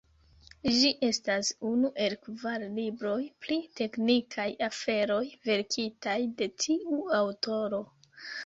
[0.77, 7.85] Ĝi estas unu el kvar libroj pri teknikaj aferoj verkitaj de tiu aŭtoro.